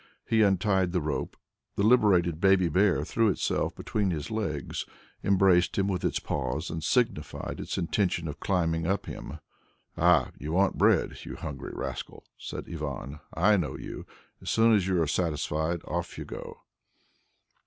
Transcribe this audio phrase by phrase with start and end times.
[0.25, 1.37] He untied the rope;
[1.75, 4.83] the liberated baby bear threw itself between his legs,
[5.23, 9.37] embraced him with its paws and signified its intention of climbing up him.
[9.95, 13.19] "Ah, you want bread, you hungry rascal," said Ivan.
[13.35, 14.07] "I know you;
[14.41, 16.61] as soon as you are satisfied, off you go."